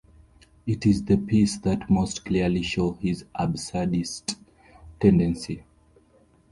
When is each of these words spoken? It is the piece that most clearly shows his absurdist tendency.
It 0.65 0.87
is 0.87 1.03
the 1.05 1.15
piece 1.17 1.57
that 1.57 1.87
most 1.87 2.25
clearly 2.25 2.63
shows 2.63 2.97
his 3.01 3.23
absurdist 3.39 4.35
tendency. 4.99 5.63